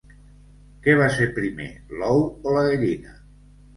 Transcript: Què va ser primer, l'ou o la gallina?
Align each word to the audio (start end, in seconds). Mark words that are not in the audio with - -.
Què 0.87 0.95
va 1.01 1.09
ser 1.17 1.27
primer, 1.37 1.67
l'ou 1.99 2.25
o 2.31 2.57
la 2.59 2.65
gallina? 2.71 3.19